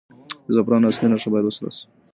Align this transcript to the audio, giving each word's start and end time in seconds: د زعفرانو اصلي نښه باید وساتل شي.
د 0.45 0.47
زعفرانو 0.55 0.89
اصلي 0.91 1.07
نښه 1.11 1.29
باید 1.31 1.45
وساتل 1.47 1.71
شي. 1.77 1.85